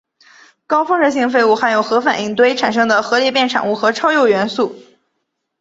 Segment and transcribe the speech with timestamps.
[0.65, 4.73] 高放射性废物含有核反应堆产生的核裂变产物和超铀元素。